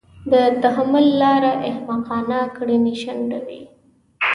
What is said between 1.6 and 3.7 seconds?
احمقانه کړنې شنډوي.